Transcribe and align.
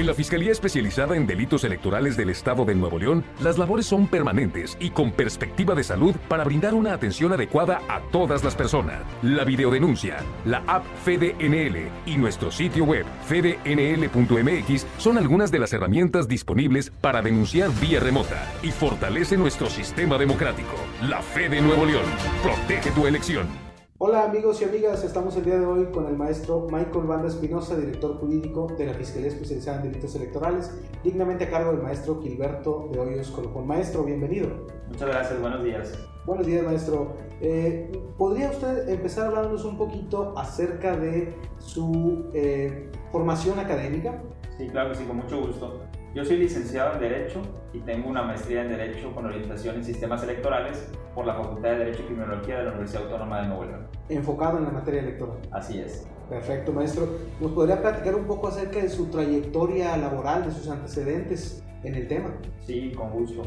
En 0.00 0.06
la 0.06 0.14
Fiscalía 0.14 0.50
Especializada 0.50 1.14
en 1.14 1.26
Delitos 1.26 1.62
Electorales 1.62 2.16
del 2.16 2.30
Estado 2.30 2.64
de 2.64 2.74
Nuevo 2.74 2.98
León, 2.98 3.22
las 3.42 3.58
labores 3.58 3.84
son 3.84 4.06
permanentes 4.06 4.78
y 4.80 4.88
con 4.88 5.12
perspectiva 5.12 5.74
de 5.74 5.84
salud 5.84 6.14
para 6.26 6.42
brindar 6.42 6.72
una 6.72 6.94
atención 6.94 7.34
adecuada 7.34 7.82
a 7.86 8.00
todas 8.10 8.42
las 8.42 8.54
personas. 8.54 9.02
La 9.22 9.44
videodenuncia, 9.44 10.24
la 10.46 10.62
app 10.66 10.86
FedeNL 11.04 11.90
y 12.06 12.16
nuestro 12.16 12.50
sitio 12.50 12.84
web 12.84 13.04
fednl.mx 13.26 14.86
son 14.96 15.18
algunas 15.18 15.50
de 15.50 15.58
las 15.58 15.74
herramientas 15.74 16.26
disponibles 16.26 16.90
para 17.02 17.20
denunciar 17.20 17.68
vía 17.78 18.00
remota 18.00 18.50
y 18.62 18.70
fortalece 18.70 19.36
nuestro 19.36 19.68
sistema 19.68 20.16
democrático. 20.16 20.76
La 21.10 21.20
Fe 21.20 21.50
de 21.50 21.60
Nuevo 21.60 21.84
León. 21.84 22.06
Protege 22.42 22.90
tu 22.92 23.06
elección. 23.06 23.69
Hola 24.02 24.24
amigos 24.24 24.62
y 24.62 24.64
amigas, 24.64 25.04
estamos 25.04 25.36
el 25.36 25.44
día 25.44 25.58
de 25.58 25.66
hoy 25.66 25.84
con 25.92 26.06
el 26.06 26.16
maestro 26.16 26.66
Michael 26.72 27.04
Banda 27.04 27.28
Espinosa, 27.28 27.76
director 27.76 28.16
jurídico 28.18 28.66
de 28.78 28.86
la 28.86 28.94
Fiscalía 28.94 29.28
Especializada 29.28 29.76
en 29.76 29.90
Delitos 29.90 30.14
Electorales, 30.14 30.74
dignamente 31.04 31.44
a 31.44 31.50
cargo 31.50 31.72
del 31.72 31.82
maestro 31.82 32.18
Gilberto 32.22 32.88
de 32.90 32.98
Hoyos 32.98 33.30
Colopón. 33.30 33.66
Maestro, 33.66 34.02
bienvenido. 34.04 34.48
Muchas 34.88 35.06
gracias, 35.06 35.38
buenos 35.38 35.62
días. 35.62 35.92
Buenos 36.24 36.46
días, 36.46 36.64
maestro. 36.64 37.14
Eh, 37.42 37.92
¿Podría 38.16 38.48
usted 38.48 38.88
empezar 38.88 39.26
hablándonos 39.26 39.66
un 39.66 39.76
poquito 39.76 40.32
acerca 40.34 40.96
de 40.96 41.34
su 41.58 42.24
eh, 42.32 42.90
formación 43.12 43.58
académica? 43.58 44.22
Sí, 44.56 44.66
claro 44.68 44.92
que 44.92 44.96
sí, 44.96 45.04
con 45.04 45.18
mucho 45.18 45.42
gusto. 45.42 45.78
Yo 46.12 46.24
soy 46.24 46.38
licenciado 46.38 46.94
en 46.94 47.00
Derecho 47.00 47.40
y 47.72 47.78
tengo 47.78 48.08
una 48.10 48.24
maestría 48.24 48.62
en 48.62 48.70
Derecho 48.70 49.14
con 49.14 49.26
orientación 49.26 49.76
en 49.76 49.84
sistemas 49.84 50.20
electorales 50.24 50.90
por 51.14 51.24
la 51.24 51.34
Facultad 51.34 51.70
de 51.70 51.78
Derecho 51.78 52.02
y 52.02 52.06
Criminología 52.06 52.58
de 52.58 52.64
la 52.64 52.70
Universidad 52.70 53.04
Autónoma 53.04 53.42
de 53.42 53.46
Nuevo 53.46 53.64
León. 53.66 53.86
Enfocado 54.08 54.58
en 54.58 54.64
la 54.64 54.70
materia 54.70 55.02
electoral. 55.02 55.36
Así 55.52 55.78
es. 55.78 56.08
Perfecto, 56.28 56.72
maestro. 56.72 57.08
¿Nos 57.40 57.52
podría 57.52 57.80
platicar 57.80 58.16
un 58.16 58.24
poco 58.24 58.48
acerca 58.48 58.80
de 58.80 58.88
su 58.88 59.06
trayectoria 59.06 59.96
laboral, 59.96 60.44
de 60.44 60.50
sus 60.50 60.68
antecedentes 60.68 61.64
en 61.84 61.94
el 61.94 62.08
tema? 62.08 62.30
Sí, 62.66 62.90
con 62.90 63.10
gusto. 63.10 63.42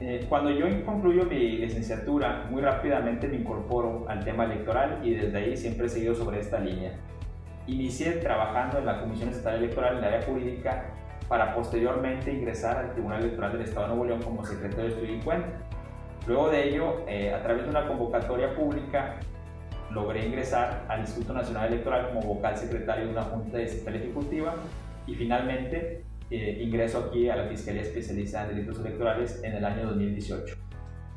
Eh, 0.00 0.26
cuando 0.28 0.50
yo 0.50 0.66
concluyo 0.84 1.24
mi 1.24 1.56
licenciatura, 1.56 2.48
muy 2.50 2.60
rápidamente 2.60 3.28
me 3.28 3.36
incorporo 3.36 4.04
al 4.10 4.22
tema 4.26 4.44
electoral 4.44 5.00
y 5.02 5.14
desde 5.14 5.38
ahí 5.38 5.56
siempre 5.56 5.86
he 5.86 5.88
seguido 5.88 6.14
sobre 6.14 6.40
esta 6.40 6.60
línea. 6.60 6.92
Inicié 7.66 8.12
trabajando 8.12 8.78
en 8.78 8.84
la 8.84 9.00
Comisión 9.00 9.30
Estatal 9.30 9.62
Electoral 9.62 9.96
en 9.96 10.04
el 10.04 10.04
área 10.04 10.22
jurídica 10.26 10.94
para 11.28 11.54
posteriormente 11.54 12.32
ingresar 12.32 12.78
al 12.78 12.92
Tribunal 12.92 13.22
Electoral 13.22 13.52
del 13.52 13.62
Estado 13.62 13.82
de 13.82 13.88
Nuevo 13.88 14.04
León 14.06 14.22
como 14.22 14.44
secretario 14.44 14.84
de 14.84 14.90
estudio 14.90 15.14
y 15.16 15.20
cuenta. 15.20 15.48
Luego 16.26 16.50
de 16.50 16.68
ello, 16.68 17.02
eh, 17.06 17.32
a 17.32 17.42
través 17.42 17.64
de 17.64 17.70
una 17.70 17.86
convocatoria 17.86 18.54
pública, 18.54 19.16
logré 19.90 20.26
ingresar 20.26 20.84
al 20.88 21.00
Instituto 21.00 21.32
Nacional 21.32 21.68
Electoral 21.68 22.08
como 22.08 22.34
vocal 22.34 22.56
secretario 22.56 23.06
de 23.06 23.12
una 23.12 23.22
junta 23.22 23.58
de 23.58 23.68
central 23.68 23.96
ejecutiva 23.96 24.54
y 25.06 25.14
finalmente 25.14 26.04
eh, 26.30 26.58
ingreso 26.60 27.06
aquí 27.08 27.28
a 27.30 27.36
la 27.36 27.48
Fiscalía 27.48 27.82
Especializada 27.82 28.50
en 28.50 28.56
Delitos 28.56 28.80
Electorales 28.80 29.40
en 29.42 29.54
el 29.54 29.64
año 29.64 29.86
2018. 29.86 30.56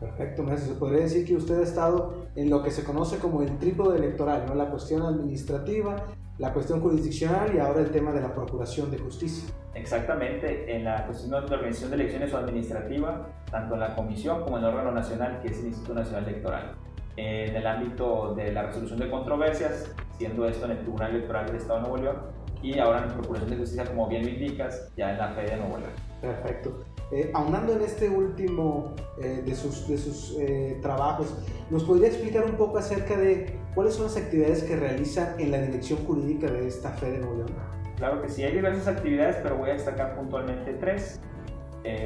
Perfecto, 0.00 0.42
maestro. 0.42 0.74
Se 0.74 0.78
podría 0.78 1.00
decir 1.00 1.26
que 1.26 1.36
usted 1.36 1.60
ha 1.60 1.62
estado 1.62 2.26
en 2.34 2.50
lo 2.50 2.62
que 2.62 2.70
se 2.70 2.84
conoce 2.84 3.18
como 3.18 3.42
el 3.42 3.58
trípode 3.58 3.98
electoral, 3.98 4.44
¿no? 4.46 4.54
La 4.54 4.70
cuestión 4.70 5.02
administrativa, 5.02 5.96
la 6.38 6.52
cuestión 6.52 6.80
jurisdiccional 6.80 7.54
y 7.54 7.58
ahora 7.58 7.80
el 7.80 7.90
tema 7.90 8.12
de 8.12 8.20
la 8.20 8.34
procuración 8.34 8.90
de 8.90 8.98
justicia. 8.98 9.48
Exactamente, 9.74 10.74
en 10.74 10.84
la 10.84 11.06
cuestión 11.06 11.30
de 11.30 11.40
la 11.40 11.56
organización 11.56 11.90
de 11.90 11.96
elecciones 11.96 12.32
o 12.32 12.38
administrativa, 12.38 13.28
tanto 13.50 13.74
en 13.74 13.80
la 13.80 13.94
comisión 13.94 14.42
como 14.42 14.58
en 14.58 14.64
el 14.64 14.70
órgano 14.70 14.92
nacional, 14.92 15.40
que 15.42 15.48
es 15.48 15.58
el 15.60 15.66
Instituto 15.66 15.94
Nacional 15.94 16.28
Electoral. 16.28 16.72
En 17.16 17.54
el 17.54 17.66
ámbito 17.66 18.34
de 18.34 18.52
la 18.52 18.62
resolución 18.64 18.98
de 18.98 19.10
controversias, 19.10 19.94
siendo 20.18 20.46
esto 20.46 20.64
en 20.64 20.72
el 20.72 20.78
Tribunal 20.78 21.10
Electoral 21.10 21.46
del 21.46 21.56
Estado 21.56 21.76
de 21.76 21.88
Nuevo 21.88 21.96
León, 21.98 22.16
y 22.64 22.78
ahora 22.78 23.02
en 23.04 23.12
Procuración 23.12 23.50
de 23.50 23.58
Justicia, 23.58 23.84
como 23.84 24.08
bien 24.08 24.22
lo 24.22 24.30
indicas, 24.30 24.90
ya 24.96 25.12
en 25.12 25.18
la 25.18 25.28
Fe 25.28 25.42
de 25.42 25.56
Nuevo 25.58 25.76
León. 25.76 25.92
Perfecto. 26.22 26.82
Eh, 27.12 27.30
aunando 27.34 27.74
en 27.74 27.82
este 27.82 28.08
último 28.08 28.94
eh, 29.20 29.42
de 29.44 29.54
sus, 29.54 29.86
de 29.86 29.98
sus 29.98 30.34
eh, 30.40 30.78
trabajos, 30.80 31.34
¿nos 31.68 31.84
podría 31.84 32.08
explicar 32.08 32.44
un 32.44 32.56
poco 32.56 32.78
acerca 32.78 33.18
de 33.18 33.58
cuáles 33.74 33.94
son 33.94 34.04
las 34.04 34.16
actividades 34.16 34.62
que 34.62 34.76
realizan 34.76 35.38
en 35.38 35.50
la 35.50 35.58
dirección 35.58 35.98
jurídica 36.06 36.50
de 36.50 36.66
esta 36.66 36.90
Fe 36.92 37.10
de 37.10 37.18
Nuevo 37.18 37.36
León? 37.36 37.50
Claro 37.98 38.22
que 38.22 38.30
sí, 38.30 38.42
hay 38.42 38.52
diversas 38.52 38.88
actividades, 38.88 39.36
pero 39.42 39.56
voy 39.56 39.68
a 39.68 39.74
destacar 39.74 40.16
puntualmente 40.16 40.72
tres. 40.74 41.20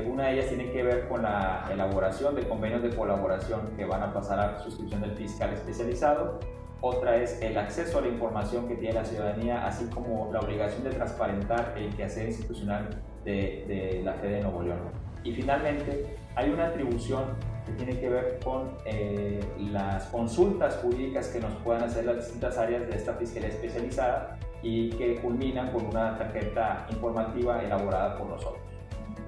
una 0.06 0.26
de 0.26 0.32
ellas 0.34 0.48
tiene 0.48 0.72
que 0.72 0.82
ver 0.82 1.08
con 1.08 1.22
la 1.22 1.69
elaboración 1.70 2.34
de 2.34 2.48
convenios 2.48 2.82
de 2.82 2.90
colaboración 2.90 3.60
que 3.76 3.84
van 3.84 4.02
a 4.02 4.12
pasar 4.12 4.40
a 4.40 4.58
suscripción 4.58 5.02
del 5.02 5.12
fiscal 5.12 5.52
especializado. 5.54 6.40
Otra 6.80 7.16
es 7.16 7.42
el 7.42 7.58
acceso 7.58 7.98
a 7.98 8.02
la 8.02 8.08
información 8.08 8.68
que 8.68 8.76
tiene 8.76 8.94
la 8.94 9.04
ciudadanía, 9.04 9.66
así 9.66 9.86
como 9.86 10.30
la 10.32 10.40
obligación 10.40 10.84
de 10.84 10.90
transparentar 10.90 11.74
el 11.76 11.94
quehacer 11.96 12.28
institucional 12.28 12.88
de, 13.24 14.00
la 14.04 14.14
Fede 14.14 14.36
de 14.36 14.42
Nuevo 14.42 14.62
León. 14.62 14.78
Y 15.24 15.32
finalmente, 15.32 16.16
hay 16.36 16.50
una 16.50 16.66
atribución 16.66 17.24
que 17.66 17.72
tiene 17.72 17.98
que 17.98 18.08
ver 18.08 18.38
con 18.44 18.70
eh, 18.84 19.40
las 19.72 20.04
consultas 20.06 20.76
jurídicas 20.76 21.28
que 21.28 21.40
nos 21.40 21.52
puedan 21.64 21.82
hacer 21.82 22.04
las 22.04 22.16
distintas 22.16 22.56
áreas 22.56 22.86
de 22.88 22.94
esta 22.94 23.14
fiscalía 23.14 23.48
especializada 23.48 24.38
y 24.62 24.90
que 24.90 25.16
culminan 25.16 25.72
con 25.72 25.86
una 25.86 26.16
tarjeta 26.16 26.86
informativa 26.90 27.62
elaborada 27.62 28.16
por 28.16 28.28
nosotros. 28.28 28.62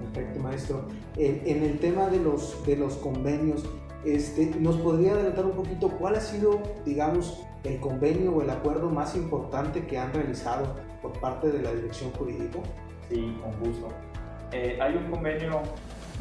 Perfecto, 0.01 0.39
maestro. 0.39 0.85
En, 1.17 1.63
el 1.63 1.79
tema 1.79 2.07
de 2.07 2.19
los, 2.19 2.65
de 2.65 2.75
los 2.77 2.95
convenios, 2.95 3.63
este, 4.05 4.47
¿nos 4.59 4.77
podría 4.77 5.13
adelantar 5.13 5.45
un 5.45 5.53
poquito 5.53 5.89
cuál 5.89 6.15
ha 6.15 6.21
sido, 6.21 6.61
digamos, 6.85 7.45
el 7.63 7.79
convenio 7.79 8.31
o 8.33 8.41
el 8.41 8.49
acuerdo 8.49 8.89
más 8.89 9.15
importante 9.15 9.85
que 9.85 9.97
han 9.97 10.13
realizado 10.13 10.75
por 11.01 11.13
parte 11.19 11.51
de 11.51 11.61
la 11.61 11.71
dirección 11.71 12.11
jurídica? 12.11 12.59
Sí, 13.09 13.37
con 13.41 13.51
gusto. 13.59 13.89
Eh, 14.51 14.79
hay 14.81 14.95
un 14.95 15.09
convenio 15.09 15.61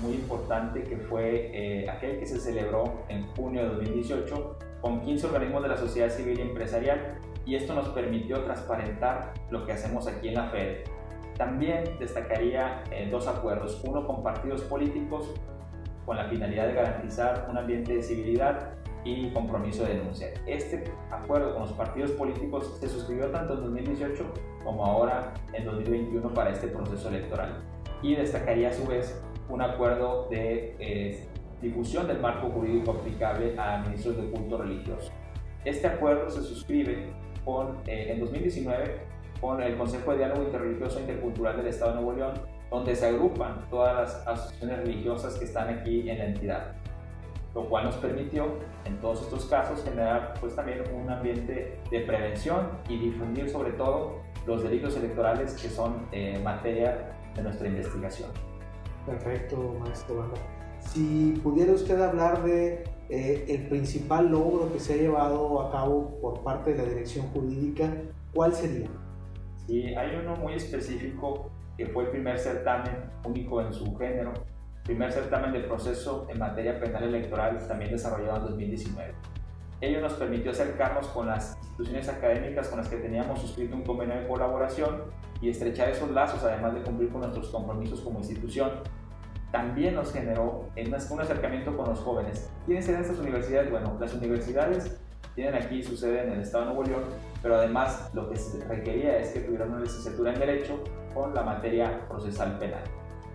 muy 0.03 0.13
importante 0.13 0.83
que 0.83 0.97
fue 0.97 1.51
eh, 1.53 1.89
aquel 1.89 2.19
que 2.19 2.27
se 2.27 2.39
celebró 2.39 3.05
en 3.09 3.27
junio 3.29 3.63
de 3.63 3.69
2018 3.69 4.59
con 4.81 5.01
15 5.01 5.27
organismos 5.27 5.63
de 5.63 5.69
la 5.69 5.77
sociedad 5.77 6.11
civil 6.11 6.39
y 6.39 6.43
empresarial 6.43 7.19
y 7.45 7.55
esto 7.55 7.75
nos 7.75 7.89
permitió 7.89 8.43
transparentar 8.45 9.33
lo 9.51 9.67
que 9.67 9.73
hacemos 9.73 10.07
aquí 10.07 10.29
en 10.29 10.35
la 10.35 10.51
FED. 10.51 10.85
También 11.37 11.85
destacaría 11.99 12.85
eh, 12.91 13.09
dos 13.11 13.27
acuerdos, 13.27 13.83
uno 13.85 14.07
con 14.07 14.23
partidos 14.23 14.63
políticos 14.63 15.35
con 16.11 16.17
la 16.17 16.25
finalidad 16.25 16.67
de 16.67 16.73
garantizar 16.73 17.47
un 17.49 17.57
ambiente 17.57 17.95
de 17.95 18.03
civilidad 18.03 18.71
y 19.05 19.31
compromiso 19.31 19.85
de 19.85 19.95
denuncia. 19.95 20.27
Este 20.45 20.83
acuerdo 21.09 21.53
con 21.53 21.63
los 21.63 21.73
partidos 21.75 22.11
políticos 22.11 22.79
se 22.81 22.89
suscribió 22.89 23.27
tanto 23.29 23.55
en 23.55 23.61
2018 23.61 24.25
como 24.65 24.85
ahora 24.85 25.35
en 25.53 25.65
2021 25.65 26.35
para 26.35 26.51
este 26.51 26.67
proceso 26.67 27.11
electoral. 27.11 27.63
Y 28.03 28.17
destacaría 28.17 28.71
a 28.71 28.73
su 28.73 28.89
vez 28.89 29.23
un 29.49 29.63
acuerdo 29.63 30.27
de 30.29 30.75
eh, 30.81 31.29
difusión 31.63 32.09
del 32.09 32.19
marco 32.19 32.49
jurídico 32.49 32.91
aplicable 32.91 33.57
a 33.57 33.79
ministros 33.79 34.17
de 34.17 34.31
culto 34.33 34.59
religioso. 34.59 35.13
Este 35.65 35.87
acuerdo 35.87 36.29
se 36.29 36.43
suscribe 36.43 37.07
con, 37.45 37.77
eh, 37.87 38.11
en 38.11 38.19
2019 38.19 38.99
con 39.41 39.63
el 39.63 39.77
Consejo 39.77 40.13
de 40.13 40.19
Diálogo 40.19 40.43
Interreligioso 40.43 41.01
Intercultural 41.01 41.57
del 41.57 41.67
Estado 41.69 41.93
de 41.93 42.03
Nuevo 42.03 42.13
León, 42.13 42.35
donde 42.71 42.95
se 42.95 43.07
agrupan 43.07 43.67
todas 43.71 43.95
las 43.95 44.27
asociaciones 44.27 44.79
religiosas 44.81 45.35
que 45.35 45.45
están 45.45 45.69
aquí 45.69 46.09
en 46.09 46.19
la 46.19 46.25
entidad 46.27 46.75
lo 47.55 47.69
cual 47.69 47.87
nos 47.87 47.97
permitió 47.97 48.47
en 48.85 48.99
todos 49.01 49.23
estos 49.23 49.47
casos 49.47 49.83
generar 49.83 50.35
pues 50.41 50.55
también 50.55 50.83
un 50.95 51.11
ambiente 51.11 51.79
de 51.91 52.01
prevención 52.01 52.69
y 52.89 52.97
difundir 52.99 53.49
sobre 53.49 53.73
todo 53.73 54.21
los 54.47 54.63
delitos 54.63 54.97
electorales 54.97 55.55
que 55.55 55.69
son 55.69 56.07
eh, 56.13 56.41
materia 56.43 57.13
de 57.35 57.43
nuestra 57.43 57.69
investigación. 57.69 58.31
Perfecto, 59.07 59.75
maestro 59.81 60.33
Si 60.79 61.41
pudiera 61.43 61.73
usted 61.73 62.01
hablar 62.01 62.43
de 62.45 62.85
eh, 63.09 63.45
el 63.49 63.69
principal 63.69 64.31
logro 64.31 64.73
que 64.73 64.79
se 64.79 64.95
ha 64.95 64.97
llevado 64.97 65.61
a 65.63 65.73
cabo 65.73 66.19
por 66.21 66.43
parte 66.43 66.73
de 66.73 66.79
la 66.79 66.89
dirección 66.89 67.27
jurídica, 67.29 67.93
¿cuál 68.33 68.55
sería? 68.55 68.89
Sí, 69.71 69.95
hay 69.95 70.17
uno 70.17 70.35
muy 70.35 70.55
específico 70.55 71.49
que 71.77 71.87
fue 71.87 72.03
el 72.03 72.11
primer 72.11 72.37
certamen 72.41 73.09
único 73.25 73.61
en 73.61 73.73
su 73.73 73.97
género 73.97 74.33
primer 74.83 75.13
certamen 75.13 75.53
de 75.53 75.61
proceso 75.61 76.27
en 76.29 76.41
materia 76.41 76.81
penal 76.81 77.05
electoral 77.05 77.57
también 77.69 77.93
desarrollado 77.93 78.39
en 78.39 78.43
2019. 78.47 79.15
Ello 79.81 80.01
nos 80.01 80.15
permitió 80.15 80.51
acercarnos 80.51 81.07
con 81.07 81.29
las 81.29 81.57
instituciones 81.59 82.09
académicas 82.09 82.67
con 82.67 82.79
las 82.79 82.89
que 82.89 82.97
teníamos 82.97 83.41
suscrito 83.41 83.77
un 83.77 83.85
convenio 83.85 84.17
de 84.17 84.27
colaboración 84.27 85.05
y 85.41 85.51
estrechar 85.51 85.91
esos 85.91 86.11
lazos, 86.11 86.43
además 86.43 86.75
de 86.75 86.83
cumplir 86.83 87.11
con 87.11 87.21
nuestros 87.21 87.51
compromisos 87.51 88.01
como 88.01 88.19
institución. 88.19 88.73
También 89.53 89.95
nos 89.95 90.13
generó 90.13 90.65
un 90.75 91.21
acercamiento 91.21 91.77
con 91.77 91.91
los 91.91 92.01
jóvenes. 92.01 92.51
¿Quiénes 92.67 92.89
eran 92.89 93.03
estas 93.03 93.21
universidades? 93.21 93.71
Bueno, 93.71 93.97
las 94.01 94.15
universidades 94.15 95.01
tienen 95.35 95.55
aquí 95.55 95.83
su 95.83 95.97
sede 95.97 96.25
en 96.25 96.33
el 96.33 96.41
Estado 96.41 96.65
de 96.65 96.75
Nuevo 96.75 96.85
León, 96.85 97.05
pero 97.43 97.57
además 97.57 98.11
lo 98.15 98.29
que 98.29 98.37
se 98.37 98.65
requería 98.67 99.19
es 99.19 99.31
que 99.31 99.41
tuvieran 99.41 99.71
una 99.71 99.81
licenciatura 99.81 100.33
en 100.33 100.39
Derecho 100.39 100.83
con 101.15 101.35
la 101.35 101.43
materia 101.43 102.07
procesal 102.09 102.59
penal. 102.59 102.83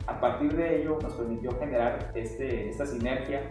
A 0.08 0.20
partir 0.20 0.56
de 0.56 0.82
ello 0.82 1.00
nos 1.02 1.14
permitió 1.14 1.58
generar 1.60 2.12
este, 2.14 2.70
esta 2.70 2.86
sinergia 2.86 3.42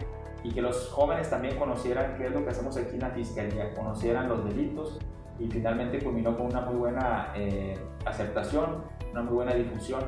y 0.43 0.51
que 0.51 0.61
los 0.61 0.89
jóvenes 0.89 1.29
también 1.29 1.57
conocieran 1.57 2.15
qué 2.17 2.27
es 2.27 2.31
lo 2.31 2.43
que 2.43 2.51
hacemos 2.51 2.77
aquí 2.77 2.95
en 2.95 3.01
la 3.01 3.09
Fiscalía, 3.09 3.73
conocieran 3.73 4.29
los 4.29 4.45
delitos 4.45 4.99
y 5.39 5.47
finalmente 5.47 5.99
culminó 5.99 6.37
con 6.37 6.47
una 6.47 6.61
muy 6.61 6.75
buena 6.75 7.33
eh, 7.35 7.77
aceptación, 8.05 8.83
una 9.11 9.23
muy 9.23 9.33
buena 9.33 9.53
difusión 9.53 10.03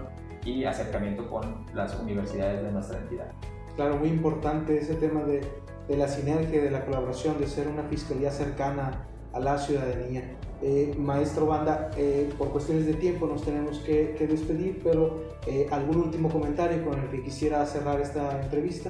y 0.46 0.64
acercamiento 0.64 1.28
con 1.30 1.66
las 1.74 2.00
universidades 2.00 2.64
de 2.64 2.72
nuestra 2.72 3.00
entidad. 3.00 3.32
Claro, 3.76 3.98
muy 3.98 4.10
importante 4.10 4.78
ese 4.78 4.96
tema 4.96 5.24
de, 5.24 5.42
de 5.88 5.98
la 5.98 6.08
sinergia, 6.08 6.62
de 6.62 6.72
la 6.72 6.86
colaboración, 6.86 7.40
de 7.40 7.48
ser 7.48 7.68
una 7.68 7.84
fiscalía 7.84 8.32
cercana 8.32 9.08
a 9.34 9.40
la 9.40 9.58
ciudadanía. 9.58 10.24
Eh, 10.62 10.96
maestro 10.98 11.46
Banda, 11.46 11.92
eh, 11.98 12.34
por 12.38 12.50
cuestiones 12.50 12.88
de 12.88 12.96
tiempo 12.96 13.28
nos 13.28 13.44
tenemos 13.44 13.80
que, 13.80 14.16
que 14.18 14.26
despedir, 14.26 14.82
pero 14.84 15.24
eh, 15.46 15.68
algún 15.72 15.98
último 15.98 16.30
comentario 16.30 16.84
con 16.84 17.00
el 17.00 17.10
que 17.10 17.24
quisiera 17.24 17.66
cerrar 17.66 18.02
esta 18.02 18.42
entrevista. 18.42 18.90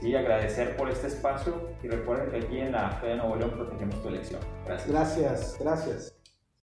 Sí, 0.00 0.14
agradecer 0.14 0.76
por 0.76 0.90
este 0.90 1.06
espacio 1.06 1.54
y 1.82 1.88
recuerden 1.88 2.30
que 2.30 2.46
aquí 2.46 2.58
en 2.58 2.72
la 2.72 2.90
Fe 2.90 3.08
de 3.08 3.16
Nuevo 3.16 3.36
León 3.36 3.52
protegemos 3.52 4.02
tu 4.02 4.08
elección. 4.08 4.40
Gracias. 4.66 4.88
Gracias, 4.90 5.56
gracias. 5.60 6.15